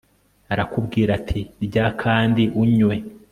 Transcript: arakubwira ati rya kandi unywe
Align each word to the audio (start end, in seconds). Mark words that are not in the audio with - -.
arakubwira 0.53 1.09
ati 1.19 1.41
rya 1.65 1.85
kandi 2.01 2.43
unywe 2.61 2.95